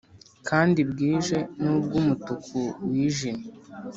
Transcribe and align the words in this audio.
kandi 0.49 0.79
bwije, 0.91 1.37
nubwo 1.61 1.93
umutuku 2.01 2.57
wijimye, 2.89 3.47